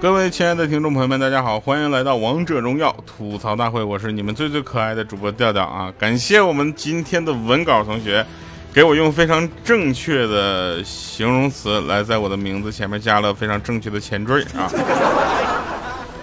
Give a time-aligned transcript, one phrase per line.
[0.00, 5.92] 各位亲爱的听众朋友们，大家好，欢迎来到王者荣耀吐槽大会，我是你们最最可爱的主播调调啊！
[5.98, 8.24] 感谢我们今天的文稿同学，
[8.72, 14.70] 给我用非常正确的形容词来在我的名字前面加了非常正确的前缀啊。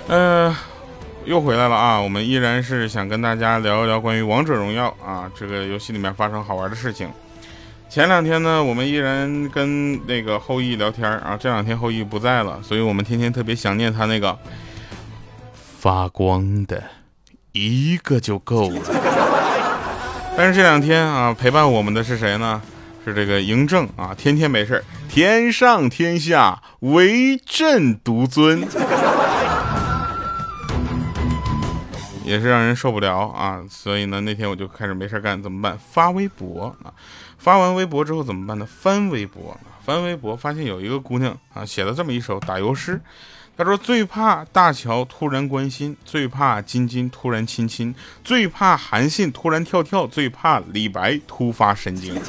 [0.07, 0.55] 呃，
[1.26, 2.00] 又回来了啊！
[2.00, 7.10] 我们依然是想跟大家聊一聊关于王者荣耀啊这个游戏里面发生好玩的事情。
[7.89, 11.38] 前两天呢，我们依然跟那个后羿聊天啊。
[11.39, 14.38] 这两天后羿不在了，所以我们天天特别想念他那个
[15.54, 16.84] 发光的
[17.54, 18.82] 一个就够了。
[20.36, 22.62] 但是这两天啊，陪伴我们的是谁呢？
[23.06, 28.68] 是这个嬴政啊，天天没事天上天下唯朕独尊，
[32.25, 33.61] 也是让人受不了啊。
[33.70, 35.78] 所以呢，那天我就开始没事干，怎么办？
[35.92, 36.92] 发微博啊。
[37.38, 38.68] 发完微博之后怎么办呢？
[38.68, 43.00] 翻微博，翻微博发现有一个姑娘啊写了这么一首打油诗。
[43.58, 52.14] 她说：“最怕大乔突然关心，最怕金金突然亲亲，最怕韩信突然跳跳，最怕李白突发神经。”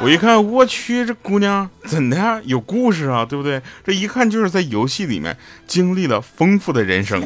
[0.00, 2.40] 我一看，我去，这姑娘怎的呀？
[2.44, 3.60] 有故事啊，对不对？
[3.84, 7.20] 这一看就是在游戏里面经历了丰富的人生，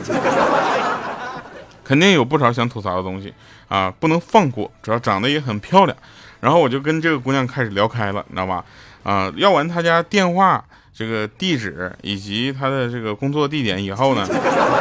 [1.89, 3.33] 肯定有不少想吐槽的东西
[3.67, 4.71] 啊，不能放过。
[4.83, 5.97] 主要长得也很漂亮。
[6.39, 8.63] 然后我就跟这个姑娘开始聊开了，你知道吧？
[9.05, 14.29] 啊，要完她家电话、这个地址以及她的这个工作地点以后呢，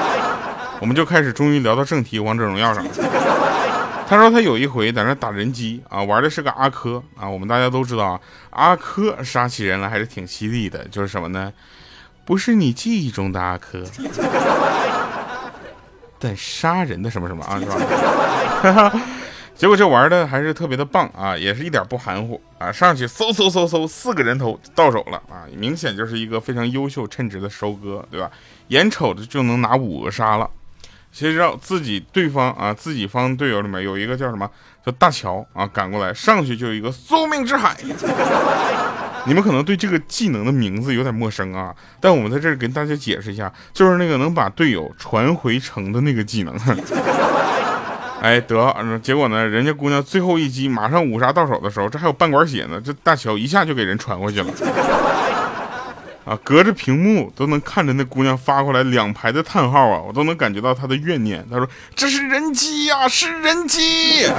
[0.81, 2.83] 我们就开始终于聊到正题，王者荣耀上。
[2.83, 2.91] 了。
[4.05, 7.29] 他说他有一回在那打人机啊，玩的是个阿珂啊。
[7.29, 11.53] 我们大家都知道啊，阿珂杀起人来还是挺犀利的，就是什么呢？
[12.25, 13.81] 不是你记忆中的阿珂，
[16.19, 17.59] 但杀人的什么什么啊，
[18.61, 18.91] 是吧？
[19.55, 28.29] 结果这玩的还是特别的棒啊，也是一点不含糊啊，上去嗖嗖嗖嗖，四个人头到手了啊，明显就是一个非常优秀称职的收割，对吧？
[28.67, 30.47] 眼瞅着就能拿五个杀了，
[31.11, 34.47] 谁知道自己对方啊，自己方队友里面有一个叫什么
[34.85, 37.75] 叫大乔啊，赶过来上去就有一个宿命之海，
[39.27, 46.57] 你们可能对这个技能的名字有点陌生啊，但我们在这儿跟大家解释一下，就是那个能把队友传回城的那个技能。
[48.19, 48.73] 哎，得，
[49.03, 49.45] 结果呢？
[49.45, 54.47] 人家姑娘最后一击马上五杀到手的时候，这还有半管血呢，这大乔一下就给人传过去了。
[56.25, 61.45] 啊，隔着屏幕都能看着那姑娘发过来两排的叹号啊，我都能感觉到她的怨念。
[61.51, 64.25] 她说：“这是人机呀，是人机。”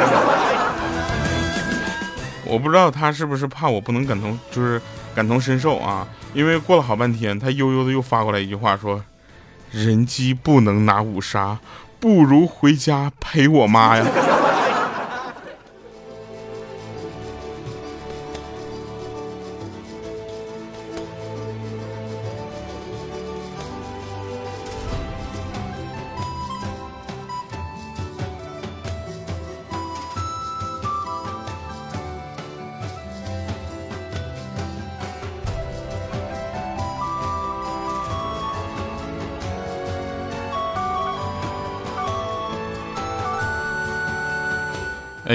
[2.48, 4.80] 我不知道他是不是怕我不能感同，就是
[5.14, 6.08] 感同身受啊？
[6.34, 9.04] 因为过了好半天，他悠悠的又发过来一句话说
[9.70, 11.58] ：“人机不能拿五杀。”
[12.00, 14.04] 不如回家陪我妈呀。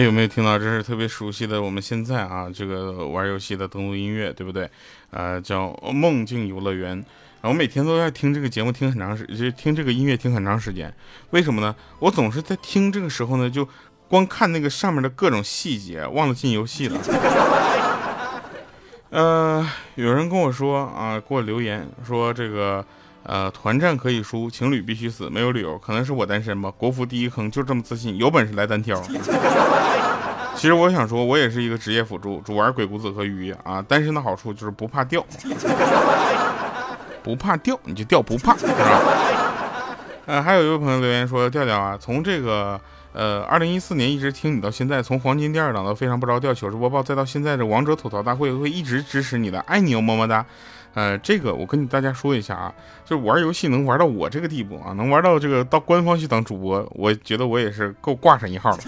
[0.03, 0.59] 有没有听到？
[0.59, 4.69] 这是特别熟悉的，我们现在啊，这个玩游戏的登录音乐，对不对？
[5.12, 7.02] 呃，叫《梦境游乐园》。
[7.41, 10.94] 我每天都在听这个节目，听很长时，就听这个音乐听很长时间。
[11.31, 11.75] 为什么呢？
[12.00, 13.68] 我总是在听这个时候呢，就
[14.08, 17.00] 光看那个上面的各种细节，忘了进游戏了。
[19.09, 22.85] 呃，有人跟我说啊，给我留言说这个。
[23.23, 26.69] 呃，团战可以输，情侣必须死，没有理由，可能是我单身吧。
[26.78, 29.01] 国服第一坑，就这么自信，有本事来单挑。
[30.56, 33.81] 其实我想说，我也是一个职业辅助，主玩鬼谷子和鱼啊。
[33.81, 35.25] 单身的好处就是不怕掉，
[37.23, 39.01] 不怕掉，你就掉不怕，是吧？
[40.25, 42.79] 呃，还有一位朋友留言说，调调啊，从这个
[43.13, 50.46] 呃二零一四年一直听你到现在，从黄金第二档到非常不着调糗事播报，再到现在的王者吐槽大会，会一直支持你的，爱你哦，么么哒。
[50.93, 52.73] 呃，这个我跟大家说一下啊，
[53.03, 58.78] 就玩游戏能玩到我这个地步啊，能玩到这个到官方去当主播，我觉得我也是够挂上一号了。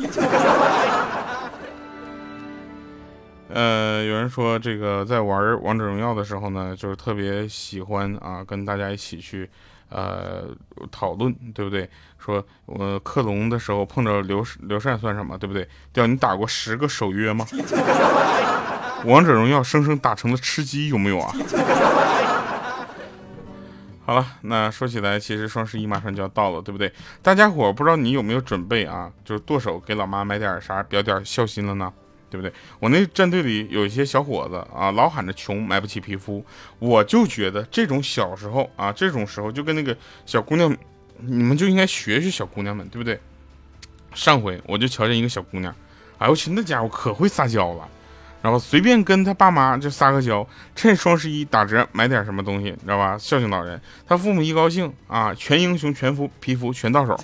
[3.49, 9.49] 呃，有人说这个在玩王者荣耀的时候呢，就是特别喜欢啊，跟大家一起去
[9.89, 10.43] 呃
[10.91, 11.89] 讨论，对不对？
[12.19, 15.67] 说我克隆的时候碰着刘刘禅算什么，对不对？
[15.93, 17.45] 掉你打过十个守约吗？
[19.03, 21.33] 王者荣耀生生打成了吃鸡，有没有啊？
[24.06, 26.94] 好了，那说起来，其实双十一马上就要到了，对不对？
[27.24, 29.12] 大家伙不知道你有没有准备啊？
[29.24, 31.92] 就是剁手给老妈买点啥，表点孝心了呢？
[32.30, 32.53] 对不对？
[32.80, 36.45] 我那战队里有一些小伙子啊，老喊着穷，买不起皮肤。
[36.77, 40.75] 我就觉得这种小时候啊，这种时候就跟那个小姑娘，
[41.18, 43.19] 你们就应该学学小姑娘们，对不对？
[44.13, 45.74] 上回我就瞧见一个小姑娘，
[46.19, 47.89] 哎我去，那家伙可会撒娇了。
[48.45, 53.18] 然后随便跟他爸妈就撒个娇，趁双十一打折买点什么东西，你知道吧？
[53.18, 53.81] 孝敬老人。
[54.07, 57.19] 他父母一高兴啊，全英雄全服皮肤全到手。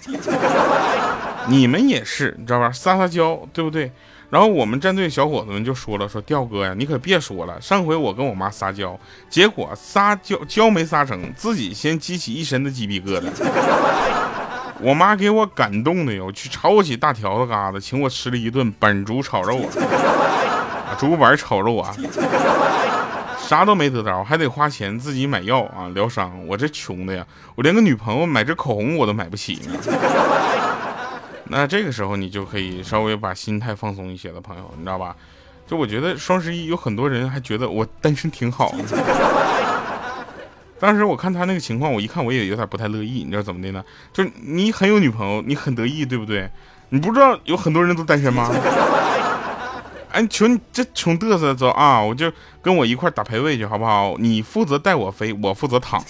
[1.47, 2.71] 你们也是，你知道吧？
[2.71, 3.91] 撒撒娇，对不对？
[4.31, 7.61] 然后我们战队小伙子们就说了，说调哥呀，你可别说了。
[7.61, 13.27] 上回我跟我妈撒娇，结果撒娇娇没撒成，自己先激起一身的鸡皮疙瘩。
[14.79, 19.69] 我妈给我感动的哟，去炒我起大条子疙瘩，请我吃了一顿板猪炒肉啊。
[20.99, 21.95] 竹板炒肉啊，
[23.37, 26.31] 啥都没得着，还得花钱自己买药啊疗伤。
[26.47, 29.59] 我这穷的呀，我连个女朋友买支口红我都买不起。
[31.45, 35.15] 那这个时候你就可以稍微把心态放松一些了，朋友，你知道吧？
[35.67, 38.73] 就我觉得双十一有很多人还觉得我单身挺好。
[40.79, 43.23] 当时我看他那个情况，我一看我也有点不太乐意。
[43.23, 43.83] 你知道怎么的呢？
[44.11, 46.49] 就是你很有女朋友，你很得意，对不对？
[46.89, 48.49] 你不知道有很多人都单身吗？
[50.11, 52.01] 哎，求你这穷嘚瑟走啊！
[52.01, 52.29] 我就
[52.61, 54.15] 跟我一块打排位去，好不好？
[54.19, 56.03] 你负责带我飞，我负责躺。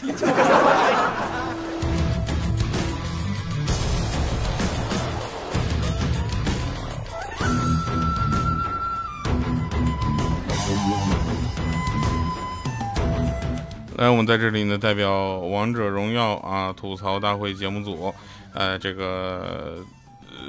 [13.98, 18.12] 来，我们在这里呢，代表王者荣耀啊吐槽大会节目组，
[18.56, 19.78] 呃，这个。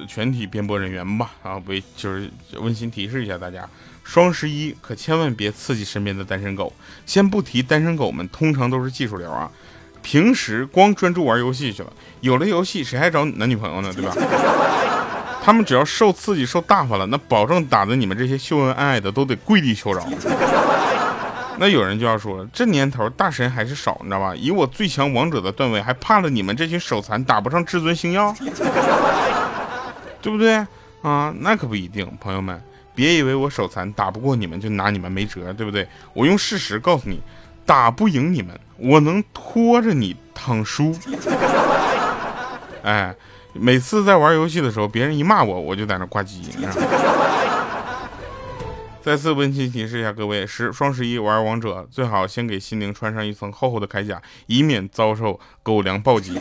[0.08, 2.30] 全体编播人员吧，啊为就是
[2.60, 3.68] 温馨提示一下大家，
[4.02, 6.72] 双十一可千万别刺激身边的单身狗。
[7.06, 9.50] 先不提单身狗们，通常都是技术流啊，
[10.02, 13.92] 平时光专注玩游戏去了，有了游戏谁还找男女朋友呢？
[13.92, 14.14] 对吧？
[15.44, 20.06] 他们只要受刺激、受大发了，那保证打的你们这些秀恩爱的都得跪地求饶。
[21.58, 24.34] 那有人就要说了，这年头大神还是少，你知道吧？
[24.34, 28.34] 以我最强王者的段位，还怕了你们这群手残打不上至尊星耀？
[30.22, 30.54] 对不对
[31.02, 31.34] 啊？
[31.40, 32.62] 那可不一定，朋友们，
[32.94, 35.86] 别以为我手残打不过你们就拿你们没辙，对不对？
[36.14, 37.20] 我用事实告诉你，
[37.66, 40.96] 打不赢你们，我能拖着你躺输。
[42.82, 43.14] 哎，
[43.52, 46.48] 每次在玩游戏的时候，别人一骂我，我就在那挂机。
[49.02, 56.40] 再次温馨提示一下各位：十双十一玩王者，最好先给心灵穿上一层厚厚的铠甲，以免遭受狗粮暴击。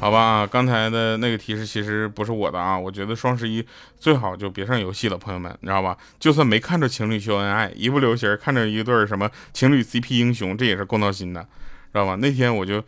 [0.00, 2.78] 好吧，刚才的那个提示其实不是我的啊。
[2.78, 3.64] 我觉得双十一
[3.98, 5.96] 最好就别上游戏了，朋友们，你知道吧？
[6.20, 12.14] 就算没看着情侣秀恩爱，一不留神看着一对什么情侣 CP 英雄，这也是够闹心的，知道吧？
[12.20, 12.80] 那天我就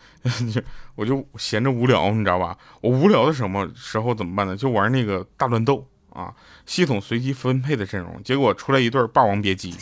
[0.94, 2.56] 我就闲着无聊，你知道吧？
[2.80, 4.56] 我无聊的什么时候怎么办呢？
[4.56, 6.32] 就玩那个大乱斗啊，
[6.64, 9.74] 系统随机分配的阵容，结果出来一对霸王别姬。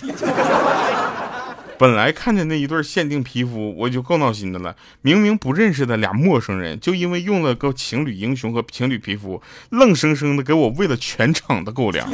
[1.79, 4.75] 本来看见那一对限定皮肤，我就够闹心的了。
[5.01, 9.41] 明明不认识的俩陌生人，就因为用了个情侣英雄和情侣皮肤，
[9.71, 12.11] 愣生生的给我喂了全场的狗粮。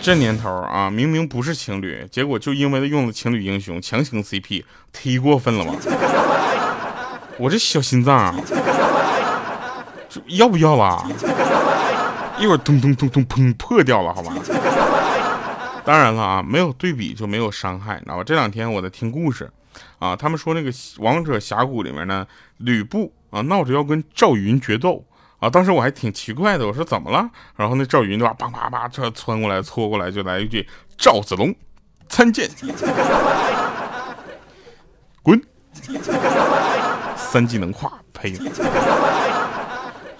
[0.00, 4.62] 这年头啊，明明不是情侣，结果就因为用了情侣英雄强行 CP，
[4.96, 5.72] 忒过分了吧？
[7.38, 8.34] 我这小心脏啊。
[10.26, 11.06] 要不要了？
[12.38, 14.32] 一会儿咚咚咚咚砰破掉了，好吧。
[15.84, 18.00] 当然了啊，没有对比就没有伤害。
[18.06, 19.50] 那我这两天我在听故事，
[19.98, 22.26] 啊，他们说那个王者峡谷里面呢，
[22.58, 25.04] 吕布啊闹着要跟赵云决斗
[25.40, 25.50] 啊。
[25.50, 27.28] 当时我还挺奇怪的，我说怎么了？
[27.56, 30.66] 然后那赵云对吧，啪啪啪这窜过来搓过来就来一句
[30.96, 31.54] 赵子龙
[32.08, 32.48] 参见，
[35.22, 35.40] 滚，
[37.16, 38.38] 三技能跨，呸。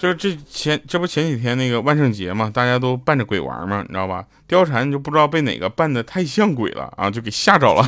[0.02, 4.24] 就是这前这不前几天那个万圣节嘛，大家都扮着鬼玩嘛，你知道吧？
[4.48, 7.86] 貂蝉就不知道被哪个扮的太像鬼了啊，就给吓着了。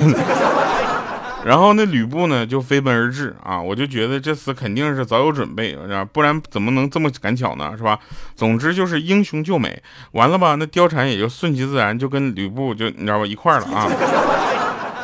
[1.45, 5.77] 然后那吕布呢就飞奔而至啊，我就觉得这次肯定是早有准备，
[6.13, 7.75] 不然怎么能这么赶巧呢？
[7.77, 7.99] 是吧？
[8.37, 10.55] 总之就是英雄救美，完了吧？
[10.55, 13.91] 那貂蝉也就顺其自然就跟吕布就你知道吧一块了啊。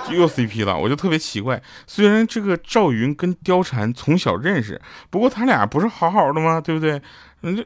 [0.09, 1.63] 又 CP 了，我就特别奇怪。
[1.87, 4.81] 虽然这个赵云跟貂蝉从小认识，
[5.11, 6.61] 不过他俩不是好好的吗？
[6.61, 7.01] 对不对？
[7.43, 7.65] 那这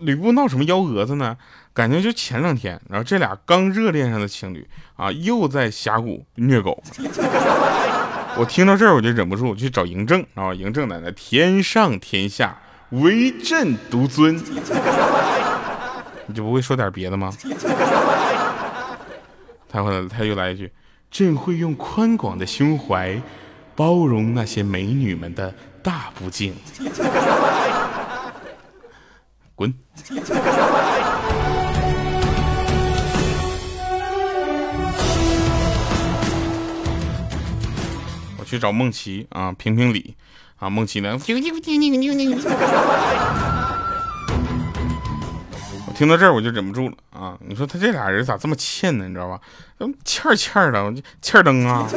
[0.00, 1.36] 吕布闹什么幺蛾子呢？
[1.72, 4.66] 感觉就前两天，然后这俩刚热恋上的情侣
[4.96, 6.82] 啊，又在峡谷虐狗。
[8.38, 10.50] 我听到这儿，我就忍不住去找嬴政啊。
[10.52, 12.58] 嬴政奶奶，天上天下
[12.90, 14.36] 唯朕独尊。
[16.26, 17.30] 你就不会说点别的吗？
[19.68, 20.72] 他后来他又来一句
[21.18, 23.18] ：“朕会用宽广的胸怀，
[23.74, 26.54] 包容那些美女们的大不敬。
[29.56, 29.72] ”滚！
[38.38, 40.14] 我去找梦琪啊，评评理
[40.58, 41.18] 啊，梦琪呢？
[45.96, 47.38] 听到这儿我就忍不住了啊！
[47.40, 49.08] 你说他这俩人咋这么欠呢？
[49.08, 49.40] 你知道吧？
[50.04, 51.88] 欠儿欠儿的，欠儿灯啊！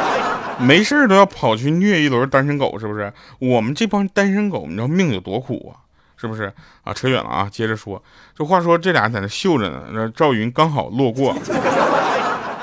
[0.58, 3.12] 没事都要跑去虐一轮单身狗，是不是？
[3.38, 5.84] 我们这帮单身狗，你知道命有多苦啊？
[6.16, 6.50] 是不是？
[6.82, 7.46] 啊，扯远了啊！
[7.52, 8.02] 接着说，
[8.34, 11.36] 这话说这俩在那秀着呢，那赵云刚好路过。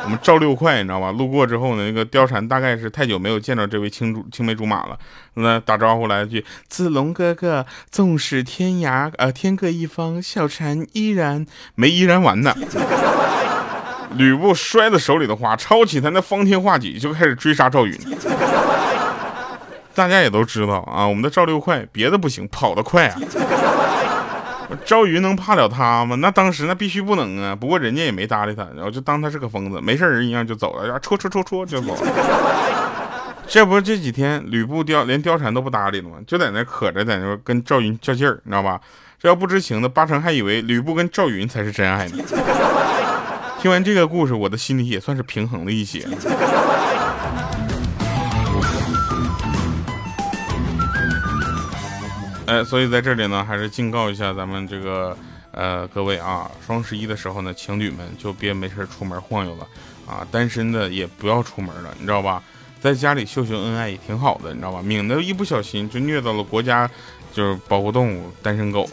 [0.09, 1.11] 我们赵六快，你知道吧？
[1.11, 4.97] 路过之后呢，那个貂蝉大概是太久没有见到这位青竹青梅竹马了，
[5.35, 12.55] 那打招呼来一句：“子龙哥哥，纵使天涯呃天各一方，小蝉依然没依然完呢。”
[14.17, 17.95] 吕布摔了手里的花，抄起他那方天画戟就开始追杀赵云。
[19.93, 23.21] 大家也都知道啊，我们的赵六快别的不行，跑得快啊。
[24.85, 26.15] 赵云能怕了他吗？
[26.17, 27.55] 那当时那必须不能啊！
[27.55, 31.97] 不过人家也没搭理他，然后就当他是个疯子，没事人一样就走了，呀，戳戳戳戳就走。
[33.47, 36.17] 这不是这几天吕布貂连貂蝉都不搭理了吗？
[36.27, 38.79] 就在那可着，在那跟赵云较劲儿，你知道吧？
[39.19, 42.23] 这要不知情的八成还以为吕布跟赵云才是真爱呢。
[43.59, 46.07] 听完这个故事，我的心里也算是平衡了一些。
[52.49, 55.15] 哎，所以在这里呢，还是警告一下咱们这个
[55.51, 59.67] 呃各位啊，双十一的时候呢，情侣们就别没事出门晃悠了
[60.07, 62.41] 啊，单身的也不要出门了，你知道吧？
[62.81, 64.81] 在家里秀秀恩爱也挺好的，你知道吧？
[64.83, 66.89] 免得一不小心就虐到了国家
[67.31, 68.89] 就是保护动物单身狗，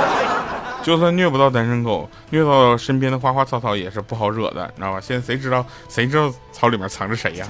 [0.84, 5.00] 就算虐不到单身狗，虐到身边的花花草草也是不好惹的，你知道吧？
[5.00, 7.46] 现在谁知道谁知道草里面藏着谁呀？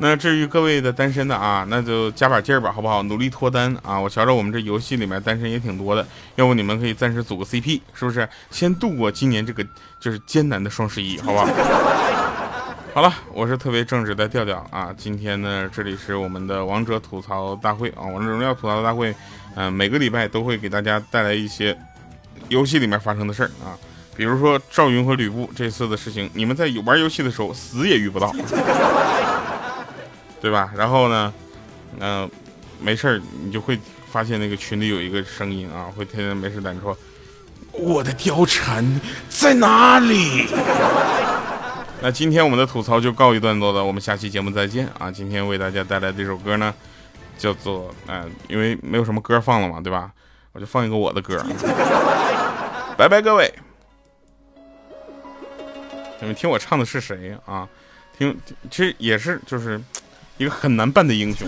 [0.00, 3.02] 那至于各位的单身的啊，那就加把劲儿吧，好不好？
[3.02, 3.98] 努力脱单啊！
[3.98, 8.28] 我瞧着我们这游戏里面单身也挺多的，要不你们可以暂时组个 CP，是不是？
[8.50, 9.66] 先度过今年这个
[9.98, 11.48] 就是艰难的双十一，好不好？
[12.94, 14.94] 好了，我是特别正直的调调啊。
[14.96, 19.12] 今天呢，这里是我们的王者吐槽大会啊，王者荣耀吐槽大会，
[19.56, 21.76] 嗯，每个礼拜都会给大家带来一些
[22.48, 23.74] 游戏里面发生的事儿啊，
[24.16, 28.32] 比如说赵云和吕布这次的事情，你们在玩游戏的时候死也遇不到。
[30.40, 30.72] 对吧？
[30.76, 31.32] 然后呢，
[31.98, 32.30] 嗯，
[32.80, 33.78] 没事儿，你就会
[34.10, 36.96] 发现那个群里有一个声音啊，会天天没事在说
[37.72, 40.46] ：“我的貂蝉在哪里？”
[42.00, 45.10] 那今天我们的吐槽就告一段落了，我们下期节目再见啊！
[45.10, 46.72] 今天为大家带来这首歌呢，
[47.36, 47.92] 叫做……
[48.06, 50.12] 嗯，因为没有什么歌放了嘛，对吧？
[50.52, 51.44] 我就放一个我的歌。
[52.96, 53.52] 拜拜，各位！
[56.20, 57.68] 你们听我唱的是谁啊？
[58.16, 58.38] 听，
[58.70, 59.80] 其实也是就是。
[60.38, 61.46] 一个很难办的英雄。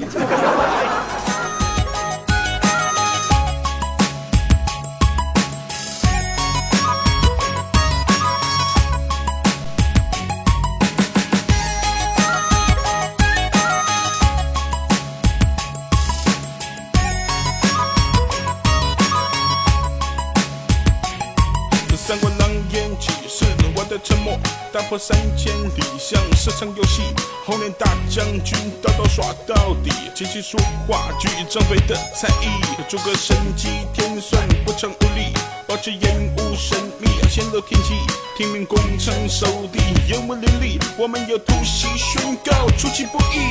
[23.90, 24.38] 的沉默
[24.72, 27.02] 打破三千里，像是场游戏。
[27.44, 29.90] 后年大将军，刀刀耍到底。
[30.14, 30.56] 琴棋书
[30.86, 32.48] 画举张飞的才艺。
[32.88, 35.34] 诸葛神机天算不成无力，
[35.66, 37.94] 保持烟雾神秘，显露天机。
[38.38, 40.78] 听命攻城守地，烟雾林立。
[40.96, 43.50] 我们要突袭宣告，出其不意。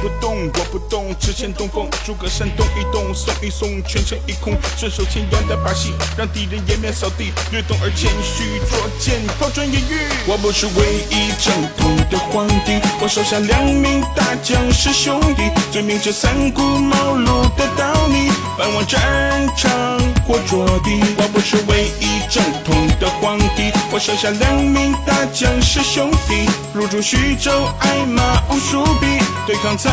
[0.00, 1.88] 不动，我不动，只欠东风。
[2.04, 4.56] 诸葛山动一动，送一送，全城一空。
[4.76, 7.32] 顺手牵羊的把戏，让敌人颜面扫地。
[7.50, 10.08] 略懂而谦虚，捉剑抛砖引玉。
[10.26, 21.00] 我不是唯一正统的皇帝，我手下两名大将是兄弟，最明这三顾茅庐的道理，百万战场活捉敌。
[21.16, 29.06] 我不是唯一正统的皇帝，我手下两名大将是兄弟，入驻徐州，挨马无数匹，
[29.46, 29.76] 对抗。
[29.76, 29.90] 曹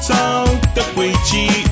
[0.00, 0.14] 操
[0.74, 1.64] 的诡计。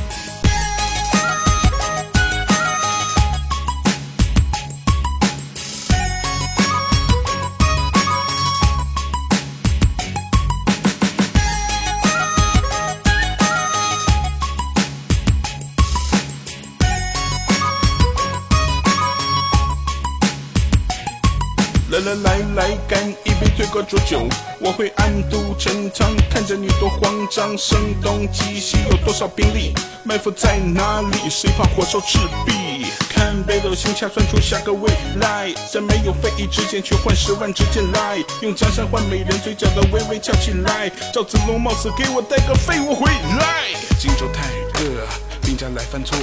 [23.90, 24.28] 浊酒，
[24.60, 31.28] 我会暗度陈仓，看着你多慌张，声东击西，有多少兵力，埋伏在哪里？
[31.28, 32.86] 谁怕火烧赤壁？
[33.08, 40.88] 看北斗星掐算出下个未来，在没有非议之间去换十万支箭来，用江山换美人，嘴角的微微翘起来。
[41.12, 43.74] 赵子龙貌似给我带个废物回来。
[43.98, 44.46] 荆州太
[44.80, 45.04] 热，
[45.50, 46.16] 兵家来犯错，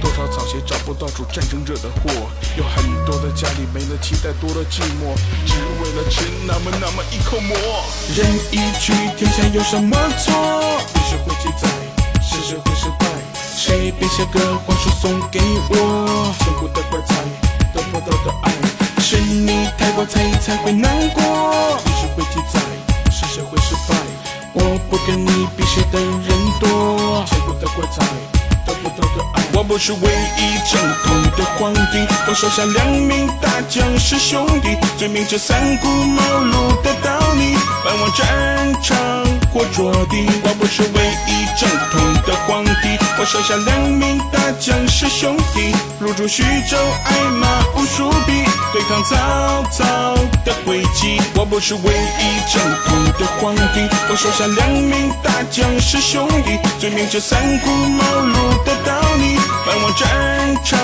[0.00, 2.10] 多少草鞋找不到主，战争惹的祸。
[2.58, 5.14] 有很多的家里没了期待，多了寂寞，
[5.46, 7.56] 只为了吃那么那么一口馍。
[8.16, 10.34] 人一去，天下有什么错？
[10.92, 11.68] 历史会记载，
[12.20, 13.06] 事实会失败。
[13.56, 15.38] 谁编写个皇书送给
[15.70, 16.34] 我？
[16.40, 17.14] 千古的怪才，
[17.72, 18.52] 得不到的爱。
[18.98, 20.93] 是你太过在意才会难
[29.86, 38.96] 是唯一正统的皇帝，我手下两名大将是兄弟，最明这三顾茅庐的道理，万往战场
[39.52, 40.24] 或着地。
[40.42, 49.84] 我不是唯一正统的皇帝，我手下两名大将是兄弟，入驻徐州，爱马无数匹，对抗曹操
[50.46, 51.20] 的诡计。
[51.36, 59.36] 我不是唯一正统的皇帝，我手下两名大将是兄弟，最明这三顾茅庐的道理，
[59.66, 60.78] 漫往战场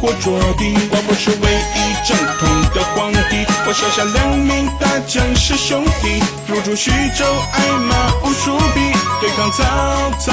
[0.00, 0.74] 或着地。
[0.90, 10.32] 我不是唯一正统的皇帝，我手下两名大将是兄弟，入驻徐州，爱马无数匹，对抗曹操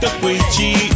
[0.00, 0.92] 的诡计。